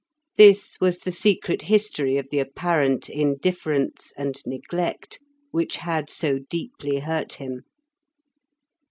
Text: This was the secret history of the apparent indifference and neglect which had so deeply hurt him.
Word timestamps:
This 0.35 0.79
was 0.81 0.97
the 1.01 1.11
secret 1.11 1.61
history 1.61 2.17
of 2.17 2.27
the 2.31 2.39
apparent 2.39 3.07
indifference 3.07 4.11
and 4.17 4.41
neglect 4.47 5.19
which 5.51 5.77
had 5.77 6.09
so 6.09 6.39
deeply 6.39 7.01
hurt 7.01 7.33
him. 7.33 7.65